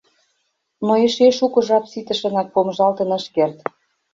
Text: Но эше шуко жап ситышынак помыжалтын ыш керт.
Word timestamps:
Но 0.85 0.91
эше 1.05 1.27
шуко 1.37 1.59
жап 1.67 1.85
ситышынак 1.91 2.47
помыжалтын 2.53 3.09
ыш 3.17 3.25
керт. 3.35 3.57